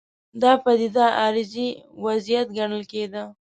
دا 0.41 0.51
پدیده 0.63 1.05
عارضي 1.21 1.67
وضعیت 2.05 2.47
ګڼل 2.57 2.83
کېده. 2.91 3.23